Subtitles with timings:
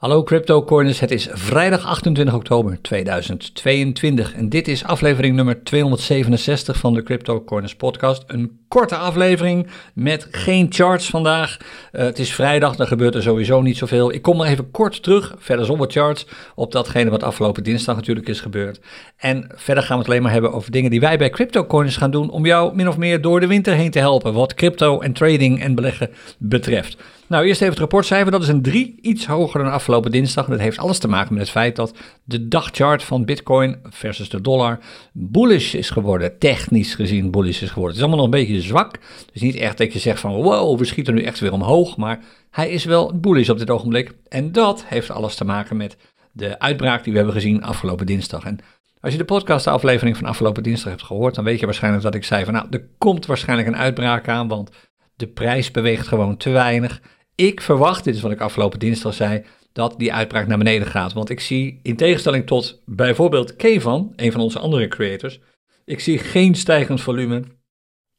[0.00, 6.94] Hallo CryptoCoiners, het is vrijdag 28 oktober 2022 en dit is aflevering nummer 267 van
[6.94, 8.24] de CryptoCoiners podcast.
[8.26, 11.56] Een korte aflevering met geen charts vandaag.
[11.92, 14.12] Uh, het is vrijdag, dan gebeurt er sowieso niet zoveel.
[14.12, 18.28] Ik kom nog even kort terug, verder zonder charts, op datgene wat afgelopen dinsdag natuurlijk
[18.28, 18.80] is gebeurd.
[19.16, 22.10] En verder gaan we het alleen maar hebben over dingen die wij bij CryptoCoiners gaan
[22.10, 25.12] doen om jou min of meer door de winter heen te helpen wat crypto en
[25.12, 26.96] trading en beleggen betreft.
[27.30, 28.30] Nou, eerst even het rapportcijfer.
[28.30, 30.46] Dat is een 3, iets hoger dan afgelopen dinsdag.
[30.46, 31.94] Dat heeft alles te maken met het feit dat
[32.24, 34.78] de dagchart van Bitcoin versus de dollar
[35.12, 36.38] bullish is geworden.
[36.38, 37.96] Technisch gezien bullish is geworden.
[37.96, 38.98] Het is allemaal nog een beetje zwak.
[39.32, 41.96] Dus niet echt dat je zegt van wow, we schieten nu echt weer omhoog.
[41.96, 42.20] Maar
[42.50, 44.12] hij is wel bullish op dit ogenblik.
[44.28, 45.96] En dat heeft alles te maken met
[46.32, 48.44] de uitbraak die we hebben gezien afgelopen dinsdag.
[48.44, 48.58] En
[49.00, 52.24] als je de podcastaflevering van afgelopen dinsdag hebt gehoord, dan weet je waarschijnlijk dat ik
[52.24, 54.70] zei van nou, er komt waarschijnlijk een uitbraak aan, want
[55.16, 57.00] de prijs beweegt gewoon te weinig.
[57.40, 61.12] Ik verwacht, dit is wat ik afgelopen dinsdag zei, dat die uitbraak naar beneden gaat.
[61.12, 65.40] Want ik zie, in tegenstelling tot bijvoorbeeld Kevan, een van onze andere creators,
[65.84, 67.42] ik zie geen stijgend volume.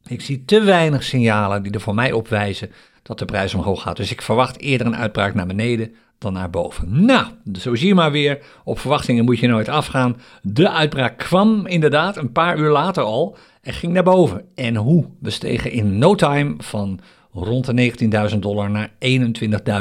[0.06, 2.70] Ik zie te weinig signalen die er voor mij op wijzen
[3.02, 3.96] dat de prijs omhoog gaat.
[3.96, 7.04] Dus ik verwacht eerder een uitbraak naar beneden dan naar boven.
[7.04, 7.26] Nou,
[7.58, 10.20] zo zie je maar weer, op verwachtingen moet je nooit afgaan.
[10.42, 14.44] De uitbraak kwam inderdaad een paar uur later al en ging naar boven.
[14.54, 15.08] En hoe?
[15.20, 17.00] We stegen in no time van
[17.32, 17.92] rond de
[18.32, 18.90] 19.000 dollar naar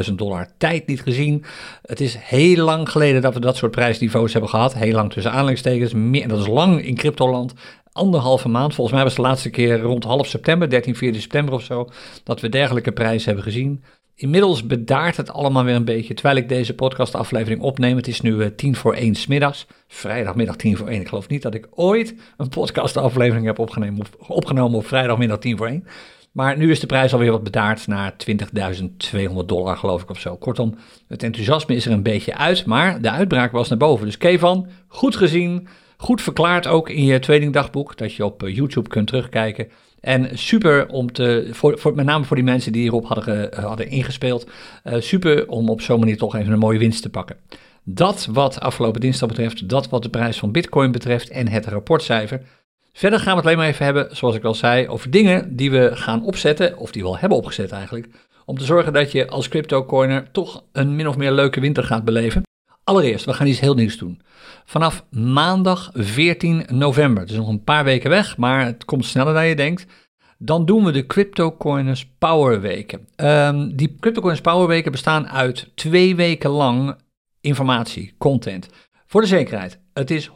[0.07, 0.47] 21.000 dollar.
[0.57, 1.43] Tijd niet gezien.
[1.81, 4.73] Het is heel lang geleden dat we dat soort prijsniveaus hebben gehad.
[4.73, 5.93] Heel lang tussen aanleidingstekens.
[6.27, 7.53] Dat is lang in cryptoland.
[7.91, 8.73] Anderhalve maand.
[8.75, 11.89] Volgens mij was de laatste keer rond half september, 13, 14 september of zo,
[12.23, 13.83] dat we dergelijke prijzen hebben gezien.
[14.15, 17.95] Inmiddels bedaart het allemaal weer een beetje terwijl ik deze podcastaflevering opneem.
[17.95, 19.67] Het is nu uh, tien voor één smiddags.
[19.87, 21.01] Vrijdagmiddag tien voor één.
[21.01, 25.57] Ik geloof niet dat ik ooit een podcastaflevering heb opgenomen op, opgenomen op vrijdagmiddag tien
[25.57, 25.87] voor één.
[26.31, 30.35] Maar nu is de prijs alweer wat bedaard naar 20.200 dollar, geloof ik of zo.
[30.35, 30.75] Kortom,
[31.07, 34.05] het enthousiasme is er een beetje uit, maar de uitbraak was naar boven.
[34.05, 38.89] Dus Kevan, goed gezien, goed verklaard ook in je tradingdagboek, dat je op eh, YouTube
[38.89, 39.67] kunt terugkijken.
[39.99, 43.89] En super om te, voor, met name voor die mensen die hierop hadden, uh, hadden
[43.89, 44.49] ingespeeld,
[44.83, 47.35] uh, super om op zo'n manier toch even een mooie winst te pakken.
[47.83, 52.41] Dat wat afgelopen dinsdag betreft, dat wat de prijs van Bitcoin betreft en het rapportcijfer.
[52.93, 55.71] Verder gaan we het alleen maar even hebben, zoals ik al zei, over dingen die
[55.71, 58.07] we gaan opzetten, of die we al hebben opgezet eigenlijk,
[58.45, 62.03] om te zorgen dat je als crypto-coiner toch een min of meer leuke winter gaat
[62.03, 62.41] beleven.
[62.83, 64.21] Allereerst, we gaan iets heel nieuws doen.
[64.65, 69.47] Vanaf maandag 14 november, dus nog een paar weken weg, maar het komt sneller dan
[69.47, 69.85] je denkt.
[70.37, 73.07] Dan doen we de CryptoCoiners Power Weken.
[73.15, 76.95] Um, die CryptoCoiners Power Weken bestaan uit twee weken lang
[77.41, 78.67] informatie, content.
[79.05, 80.33] Voor de zekerheid, het is 100%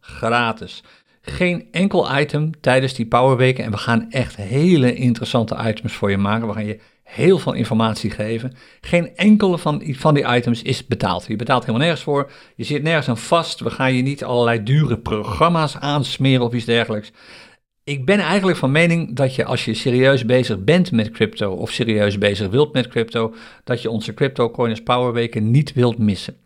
[0.00, 0.82] gratis.
[1.26, 6.16] Geen enkel item tijdens die Powerweken en we gaan echt hele interessante items voor je
[6.16, 6.46] maken.
[6.46, 8.52] We gaan je heel veel informatie geven.
[8.80, 11.26] Geen enkele van, van die items is betaald.
[11.26, 12.30] Je betaalt helemaal nergens voor.
[12.56, 13.60] Je zit nergens aan vast.
[13.60, 17.12] We gaan je niet allerlei dure programma's aansmeren of iets dergelijks.
[17.84, 21.70] Ik ben eigenlijk van mening dat je als je serieus bezig bent met crypto of
[21.70, 23.34] serieus bezig wilt met crypto,
[23.64, 26.36] dat je onze Crypto Coiners Powerweken niet wilt missen.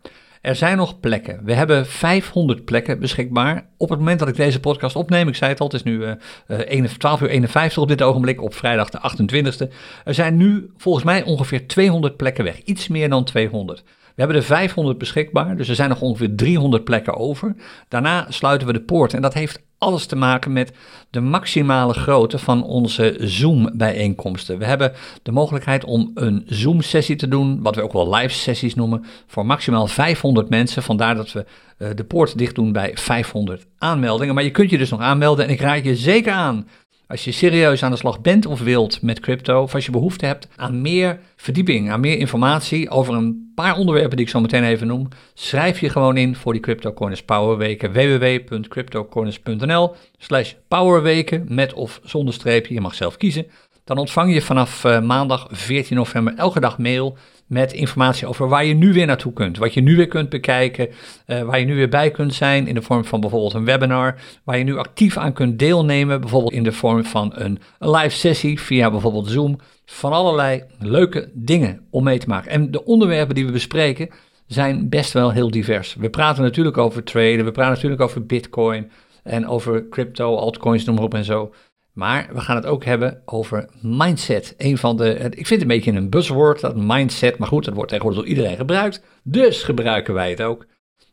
[0.41, 1.39] Er zijn nog plekken.
[1.43, 3.69] We hebben 500 plekken beschikbaar.
[3.77, 6.17] Op het moment dat ik deze podcast opneem, ik zei het al, het is nu
[6.47, 9.73] uh, 12 uur 51 op dit ogenblik, op vrijdag de 28e.
[10.03, 12.61] Er zijn nu volgens mij ongeveer 200 plekken weg.
[12.63, 13.83] Iets meer dan 200.
[14.19, 17.55] We hebben er 500 beschikbaar, dus er zijn nog ongeveer 300 plekken over.
[17.87, 20.71] Daarna sluiten we de poort en dat heeft alles te maken met
[21.09, 24.57] de maximale grootte van onze Zoom-bijeenkomsten.
[24.57, 29.05] We hebben de mogelijkheid om een Zoom-sessie te doen, wat we ook wel live-sessies noemen,
[29.27, 30.83] voor maximaal 500 mensen.
[30.83, 31.45] Vandaar dat we
[31.77, 34.35] uh, de poort dicht doen bij 500 aanmeldingen.
[34.35, 36.67] Maar je kunt je dus nog aanmelden en ik raad je zeker aan
[37.09, 40.25] als je serieus aan de slag bent of wilt met crypto, of als je behoefte
[40.25, 44.63] hebt aan meer verdieping, aan meer informatie over een paar onderwerpen die ik zo meteen
[44.63, 51.99] even noem, schrijf je gewoon in voor die CryptoCoiners Powerweken www.cryptocoiners.nl slash powerweken met of
[52.03, 53.45] zonder streepje, je mag zelf kiezen.
[53.83, 57.17] Dan ontvang je vanaf uh, maandag 14 november elke dag mail
[57.49, 59.57] met informatie over waar je nu weer naartoe kunt.
[59.57, 60.87] Wat je nu weer kunt bekijken,
[61.27, 64.15] uh, waar je nu weer bij kunt zijn in de vorm van bijvoorbeeld een webinar.
[64.43, 68.15] Waar je nu actief aan kunt deelnemen, bijvoorbeeld in de vorm van een, een live
[68.15, 69.59] sessie via bijvoorbeeld Zoom.
[69.85, 72.51] Van allerlei leuke dingen om mee te maken.
[72.51, 74.09] En de onderwerpen die we bespreken
[74.47, 75.95] zijn best wel heel divers.
[75.95, 78.91] We praten natuurlijk over traden, we praten natuurlijk over bitcoin
[79.23, 81.53] en over crypto, altcoins, noem maar op en zo.
[81.93, 84.53] Maar we gaan het ook hebben over mindset.
[84.57, 87.37] Een van de, ik vind het een beetje een buzzword, dat mindset.
[87.37, 89.01] Maar goed, dat wordt tegenwoordig door iedereen gebruikt.
[89.23, 90.65] Dus gebruiken wij het ook.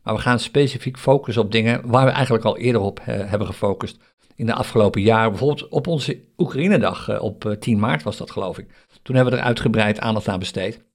[0.03, 3.47] Maar we gaan specifiek focussen op dingen waar we eigenlijk al eerder op uh, hebben
[3.47, 3.97] gefocust.
[4.35, 8.31] In de afgelopen jaren, bijvoorbeeld op onze Oekraïne-dag uh, op uh, 10 maart was dat
[8.31, 8.67] geloof ik.
[9.01, 10.85] Toen hebben we er uitgebreid aandacht aan besteed.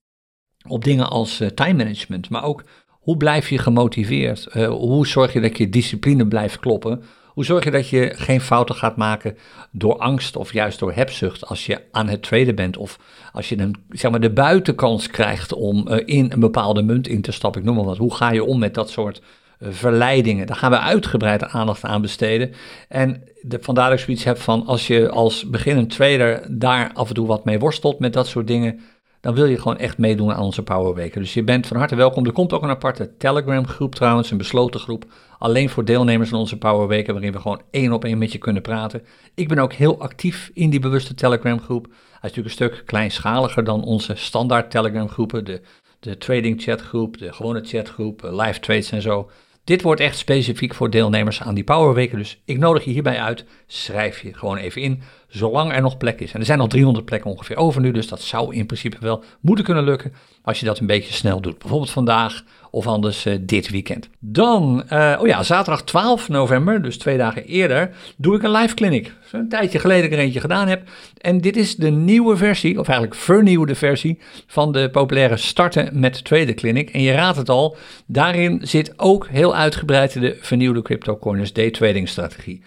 [0.69, 4.53] op dingen als uh, time management, maar ook hoe blijf je gemotiveerd?
[4.69, 7.03] Hoe zorg je dat je discipline blijft kloppen?
[7.33, 9.37] Hoe zorg je dat je geen fouten gaat maken
[9.71, 12.99] door angst of juist door hebzucht als je aan het traden bent of
[13.33, 17.23] als je een, zeg maar, de buitenkans krijgt om uh, in een bepaalde munt in
[17.23, 17.61] te stappen?
[17.61, 17.97] Ik noem maar wat.
[17.97, 19.23] Hoe ga je om met dat soort
[19.61, 20.47] verleidingen?
[20.47, 22.53] Daar gaan we uitgebreid aandacht aan besteden.
[22.89, 27.09] En de, vandaar dat ik zoiets heb van als je als beginnend trader daar af
[27.09, 28.81] en toe wat mee worstelt met dat soort dingen
[29.23, 31.21] dan wil je gewoon echt meedoen aan onze Powerweken.
[31.21, 32.27] Dus je bent van harte welkom.
[32.27, 35.05] Er komt ook een aparte Telegram groep trouwens, een besloten groep.
[35.39, 38.63] Alleen voor deelnemers aan onze Powerweken, waarin we gewoon één op één met je kunnen
[38.63, 39.03] praten.
[39.35, 41.85] Ik ben ook heel actief in die bewuste Telegram groep.
[41.87, 41.95] Hij
[42.31, 45.45] is natuurlijk een stuk kleinschaliger dan onze standaard Telegram groepen.
[45.45, 45.61] De,
[46.01, 49.31] de trading chatgroep, de gewone chatgroep, eh, live trades en zo.
[49.65, 52.19] Dit wordt echt specifiek voor deelnemers aan die Powerweken.
[52.19, 53.45] Dus ik nodig je hierbij uit.
[53.67, 56.33] Schrijf je gewoon even in zolang er nog plek is.
[56.33, 59.25] En er zijn nog 300 plekken ongeveer over nu, dus dat zou in principe wel
[59.41, 60.13] moeten kunnen lukken
[60.43, 61.59] als je dat een beetje snel doet.
[61.59, 64.09] Bijvoorbeeld vandaag of anders uh, dit weekend.
[64.19, 68.75] Dan, uh, oh ja, zaterdag 12 november, dus twee dagen eerder, doe ik een live
[68.75, 69.13] clinic.
[69.33, 70.89] Een tijdje geleden ik er eentje gedaan heb.
[71.19, 76.25] En dit is de nieuwe versie, of eigenlijk vernieuwde versie, van de populaire Starten met
[76.25, 76.91] Tweede Clinic.
[76.91, 77.77] En je raadt het al,
[78.07, 82.63] daarin zit ook heel uitgebreid de vernieuwde CryptoCoiners Day Trading strategie.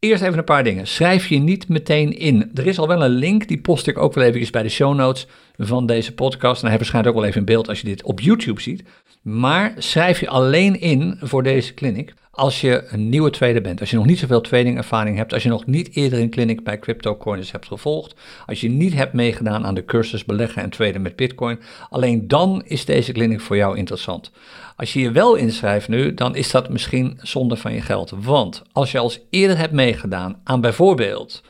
[0.00, 0.86] Eerst even een paar dingen.
[0.86, 2.50] Schrijf je niet meteen in.
[2.54, 4.94] Er is al wel een link, die post ik ook wel even bij de show
[4.94, 5.26] notes
[5.58, 6.62] van deze podcast.
[6.62, 8.82] En hij verschijnt ook wel even in beeld als je dit op YouTube ziet.
[9.22, 13.90] Maar schrijf je alleen in voor deze clinic als je een nieuwe trader bent, als
[13.90, 17.52] je nog niet zoveel tradingervaring hebt, als je nog niet eerder een clinic bij CryptoCoins
[17.52, 18.14] hebt gevolgd,
[18.46, 21.60] als je niet hebt meegedaan aan de cursus beleggen en traden met Bitcoin,
[21.90, 24.30] alleen dan is deze clinic voor jou interessant.
[24.76, 28.12] Als je je wel inschrijft nu, dan is dat misschien zonde van je geld.
[28.16, 31.42] Want als je als eerder hebt meegedaan aan bijvoorbeeld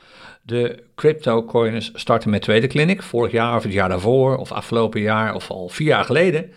[0.43, 5.35] de CryptoCoins starten met tweede clinic, vorig jaar of het jaar daarvoor, of afgelopen jaar
[5.35, 6.51] of al vier jaar geleden,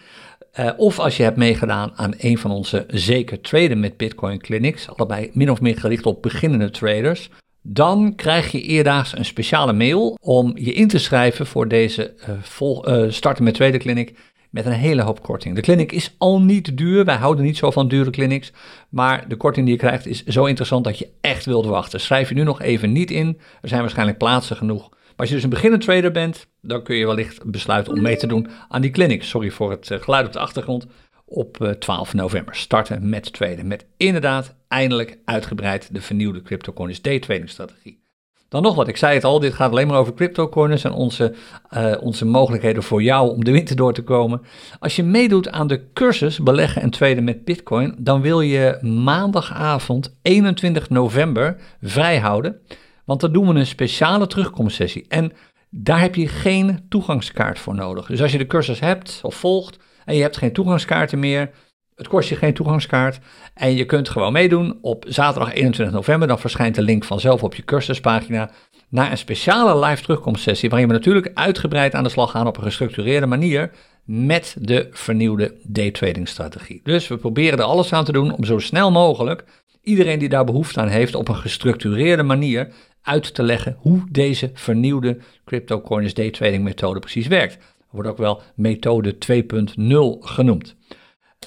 [0.60, 4.90] uh, of als je hebt meegedaan aan een van onze zeker traden met Bitcoin clinics,
[4.90, 7.30] allebei min of meer gericht op beginnende traders,
[7.62, 12.36] dan krijg je eerdaags een speciale mail om je in te schrijven voor deze uh,
[12.42, 14.14] vol, uh, starten met tweede clinic
[14.50, 15.56] met een hele hoop korting.
[15.56, 18.52] De clinic is al niet duur, wij houden niet zo van dure clinics,
[18.90, 22.00] maar de korting die je krijgt is zo interessant dat je echt wilt wachten.
[22.00, 25.44] Schrijf je nu nog even niet in, er zijn waarschijnlijk plaatsen genoeg als je dus
[25.44, 28.92] een beginnend trader bent, dan kun je wellicht besluiten om mee te doen aan die
[28.92, 29.24] clinic.
[29.24, 30.86] Sorry voor het eh, geluid op de achtergrond.
[31.25, 33.68] Op 12 eh, november starten met traden.
[33.68, 38.04] Met inderdaad eindelijk uitgebreid de vernieuwde CryptoCoins day trading strategie.
[38.54, 41.33] Dan nog wat, ik zei het al, dit gaat alleen maar over cryptocoins en onze,
[41.77, 44.42] uh, onze mogelijkheden voor jou om de winter door te komen.
[44.80, 50.15] Als je meedoet aan de cursus beleggen en traden met bitcoin, dan wil je maandagavond
[50.21, 52.62] 21 november vrijhouden.
[53.06, 55.06] Want dan doen we een speciale terugkomstsessie.
[55.08, 55.32] En
[55.70, 58.06] daar heb je geen toegangskaart voor nodig.
[58.06, 61.50] Dus als je de cursus hebt of volgt en je hebt geen toegangskaarten meer,
[61.96, 63.20] het kost je geen toegangskaart
[63.54, 66.28] en je kunt gewoon meedoen op zaterdag 21 november.
[66.28, 68.52] Dan verschijnt de link vanzelf op je cursuspagina
[68.90, 72.64] naar een speciale live terugkomstsessie waarin we natuurlijk uitgebreid aan de slag gaan op een
[72.64, 73.72] gestructureerde manier
[74.06, 76.82] met de vernieuwde daytrading strategie.
[76.84, 79.44] Dus we proberen er alles aan te doen om zo snel mogelijk
[79.82, 82.74] iedereen die daar behoefte aan heeft op een gestructureerde manier
[83.04, 87.58] uit te leggen hoe deze vernieuwde CryptoCoins day trading methode precies werkt.
[87.90, 90.76] Wordt ook wel methode 2.0 genoemd.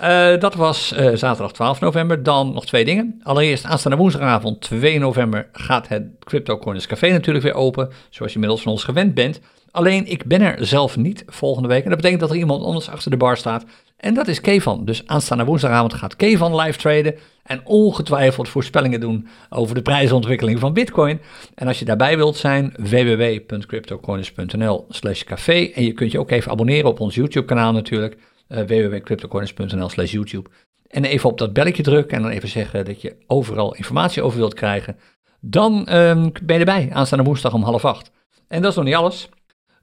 [0.03, 2.23] Uh, dat was uh, zaterdag 12 november.
[2.23, 3.21] Dan nog twee dingen.
[3.23, 7.89] Allereerst aanstaande woensdagavond 2 november gaat het CryptoCoins Café natuurlijk weer open.
[8.11, 9.41] Zoals je inmiddels van ons gewend bent.
[9.77, 11.83] Alleen ik ben er zelf niet volgende week.
[11.83, 13.65] En dat betekent dat er iemand anders achter de bar staat.
[13.97, 14.85] En dat is Kevan.
[14.85, 17.15] Dus aanstaande woensdagavond gaat Kevan live traden.
[17.43, 21.21] En ongetwijfeld voorspellingen doen over de prijsontwikkeling van Bitcoin.
[21.55, 25.71] En als je daarbij wilt zijn, www.cryptocoins.nl slash café.
[25.75, 28.17] En je kunt je ook even abonneren op ons YouTube kanaal natuurlijk.
[28.49, 30.51] Uh, www.cryptocoins.nl slash YouTube.
[30.89, 34.39] En even op dat belletje drukken en dan even zeggen dat je overal informatie over
[34.39, 34.97] wilt krijgen.
[35.41, 38.11] Dan um, ben je erbij, aanstaande woensdag om half acht.
[38.49, 39.29] En dat is nog niet alles.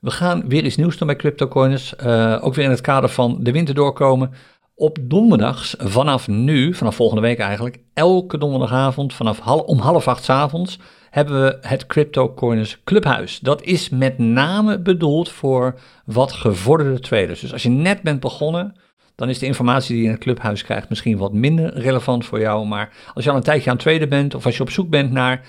[0.04, 1.94] We gaan weer iets nieuws doen bij CryptoCoins.
[2.06, 4.32] Uh, ook weer in het kader van de winter doorkomen.
[4.76, 10.30] Op donderdags, vanaf nu, vanaf volgende week eigenlijk, elke donderdagavond vanaf om half acht s
[10.30, 10.80] avonds
[11.10, 13.40] hebben we het CryptoCoins Clubhuis.
[13.40, 17.40] Dat is met name bedoeld voor wat gevorderde traders.
[17.40, 18.76] Dus als je net bent begonnen,
[19.16, 22.40] dan is de informatie die je in het clubhuis krijgt misschien wat minder relevant voor
[22.40, 22.68] jou.
[22.68, 24.90] Maar als je al een tijdje aan het traden bent of als je op zoek
[24.90, 25.42] bent naar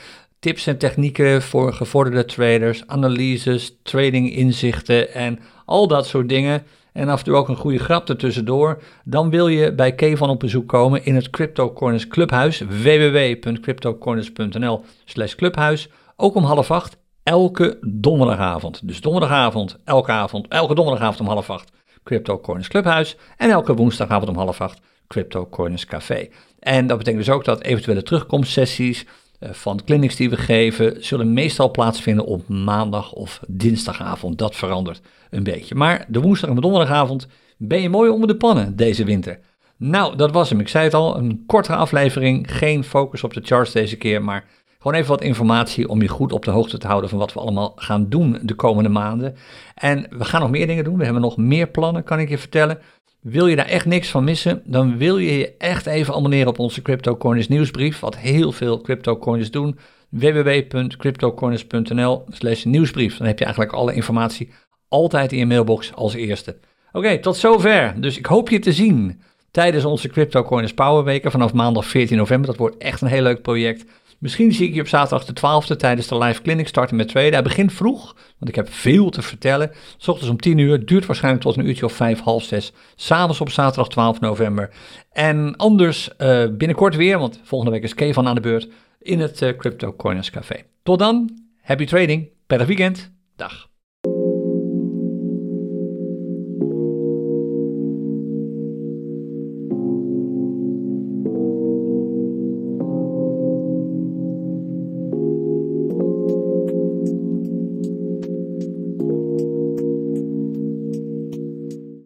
[0.45, 6.63] tips en technieken voor gevorderde traders, analyses, trading inzichten en al dat soort dingen.
[6.93, 8.83] En af en toe ook een goede grap ertussendoor.
[9.05, 12.61] Dan wil je bij Kevan op bezoek komen in het CryptoCorners Clubhuis.
[12.61, 15.89] www.cryptocorners.nl slash clubhuis.
[16.17, 18.89] Ook om half acht, elke donderdagavond.
[18.89, 21.73] Dus donderdagavond, elke avond, elke donderdagavond om half acht
[22.03, 23.17] Crypto Corners Clubhuis.
[23.37, 26.29] En elke woensdagavond om half acht Crypto Corners Café.
[26.59, 29.07] En dat betekent dus ook dat eventuele terugkomstsessies
[29.53, 34.39] van clinics die we geven, zullen meestal plaatsvinden op maandag of dinsdagavond.
[34.39, 35.75] Dat verandert een beetje.
[35.75, 39.39] Maar de woensdag en de donderdagavond ben je mooi onder de pannen deze winter.
[39.77, 40.61] Nou, dat was hem.
[40.61, 42.57] Ik zei het al, een kortere aflevering.
[42.57, 44.45] Geen focus op de charts deze keer, maar
[44.79, 47.41] gewoon even wat informatie om je goed op de hoogte te houden van wat we
[47.41, 49.37] allemaal gaan doen de komende maanden.
[49.75, 50.99] En we gaan nog meer dingen doen.
[50.99, 52.79] We hebben nog meer plannen, kan ik je vertellen.
[53.25, 56.59] Wil je daar echt niks van missen, dan wil je je echt even abonneren op
[56.59, 59.79] onze CryptoCoins nieuwsbrief, wat heel veel CryptoCoins doen.
[60.09, 63.17] www.cryptocoins.nl slash nieuwsbrief.
[63.17, 64.51] Dan heb je eigenlijk alle informatie
[64.89, 66.57] altijd in je mailbox als eerste.
[66.93, 67.95] Oké, tot zover.
[68.01, 72.47] Dus ik hoop je te zien tijdens onze CryptoCoins Powerweken vanaf maandag 14 november.
[72.47, 73.85] Dat wordt echt een heel leuk project.
[74.25, 77.35] Misschien zie ik je op zaterdag de 12e tijdens de live clinic starten met tweede.
[77.35, 79.71] Hij begint vroeg, want ik heb veel te vertellen.
[79.97, 82.73] S ochtends om 10 uur, duurt waarschijnlijk tot een uurtje of 5, half 6.
[82.95, 84.71] S'avonds op zaterdag 12 november.
[85.13, 89.43] En anders uh, binnenkort weer, want volgende week is Kevan aan de beurt, in het
[89.43, 90.57] uh, Crypto Coiners Café.
[90.83, 91.31] Tot dan,
[91.63, 93.73] happy trading, prettig weekend, dag.